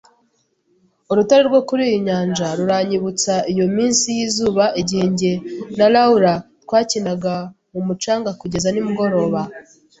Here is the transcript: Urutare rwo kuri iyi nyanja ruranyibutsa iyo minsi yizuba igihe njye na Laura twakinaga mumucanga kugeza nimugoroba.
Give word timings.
Urutare 1.11 1.41
rwo 1.49 1.61
kuri 1.69 1.81
iyi 1.89 1.99
nyanja 2.07 2.47
ruranyibutsa 2.57 3.33
iyo 3.51 3.65
minsi 3.75 4.05
yizuba 4.17 4.65
igihe 4.81 5.05
njye 5.13 5.33
na 5.77 5.87
Laura 5.93 6.33
twakinaga 6.63 7.33
mumucanga 7.71 8.29
kugeza 8.41 8.67
nimugoroba. 8.71 9.41